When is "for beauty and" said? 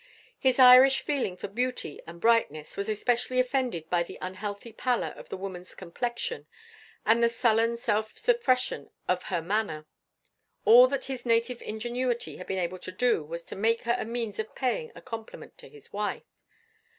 1.37-2.19